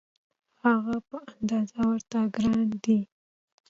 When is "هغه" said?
0.63-0.95